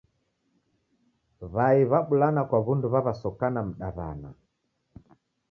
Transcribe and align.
W'ai 1.53 1.79
w'abulana 1.91 2.41
kwa 2.49 2.59
w'undu 2.65 2.87
w'aw'asokana 2.93 3.59
mdaw'ana 3.67 4.29